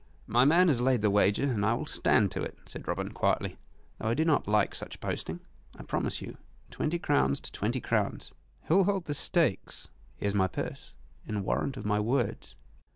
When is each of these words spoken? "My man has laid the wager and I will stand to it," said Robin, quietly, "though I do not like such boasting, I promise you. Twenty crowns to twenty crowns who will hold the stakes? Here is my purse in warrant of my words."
"My 0.25 0.45
man 0.45 0.67
has 0.67 0.81
laid 0.81 1.01
the 1.01 1.11
wager 1.11 1.43
and 1.43 1.63
I 1.63 1.75
will 1.75 1.85
stand 1.85 2.31
to 2.31 2.41
it," 2.41 2.57
said 2.65 2.87
Robin, 2.87 3.11
quietly, 3.11 3.59
"though 3.99 4.07
I 4.07 4.15
do 4.15 4.25
not 4.25 4.47
like 4.47 4.73
such 4.73 4.99
boasting, 4.99 5.41
I 5.75 5.83
promise 5.83 6.23
you. 6.23 6.39
Twenty 6.71 6.97
crowns 6.97 7.39
to 7.41 7.51
twenty 7.51 7.79
crowns 7.79 8.33
who 8.63 8.77
will 8.77 8.85
hold 8.85 9.05
the 9.05 9.13
stakes? 9.13 9.89
Here 10.17 10.25
is 10.25 10.33
my 10.33 10.47
purse 10.47 10.95
in 11.27 11.43
warrant 11.43 11.77
of 11.77 11.85
my 11.85 11.99
words." 11.99 12.55